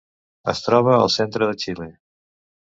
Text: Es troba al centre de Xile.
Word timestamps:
Es 0.53 0.61
troba 0.67 0.95
al 1.01 1.11
centre 1.17 1.51
de 1.51 1.59
Xile. 1.65 1.89